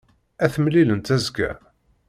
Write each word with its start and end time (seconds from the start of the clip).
Ad 0.43 0.51
t-mlilent 0.53 1.13
azekka. 1.15 1.51